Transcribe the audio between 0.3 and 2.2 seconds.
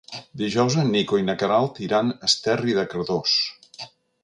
Dijous en Nico i na Queralt iran a